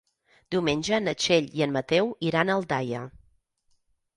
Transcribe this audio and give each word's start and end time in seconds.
Diumenge 0.53 0.99
na 1.03 1.13
Txell 1.25 1.51
i 1.59 1.65
en 1.67 1.75
Mateu 1.77 2.09
iran 2.31 2.49
a 2.49 2.57
Aldaia. 2.63 3.03